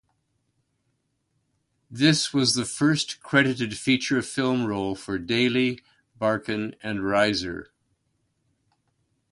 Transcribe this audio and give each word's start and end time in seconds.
This 1.91 2.33
was 2.33 2.55
the 2.55 2.65
first 2.65 3.19
credited 3.21 3.77
feature 3.77 4.23
film 4.23 4.65
role 4.65 4.95
for 4.95 5.19
Daly, 5.19 5.79
Barkin 6.17 6.75
and 6.81 7.01
Reiser. 7.01 7.67